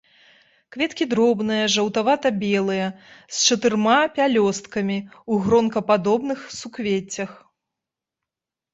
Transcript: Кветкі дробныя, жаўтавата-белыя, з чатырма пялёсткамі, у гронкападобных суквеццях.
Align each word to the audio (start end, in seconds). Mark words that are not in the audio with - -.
Кветкі 0.77 1.05
дробныя, 1.11 1.65
жаўтавата-белыя, 1.73 2.87
з 3.35 3.45
чатырма 3.47 3.99
пялёсткамі, 4.17 4.99
у 5.31 5.41
гронкападобных 5.47 6.39
суквеццях. 6.61 7.31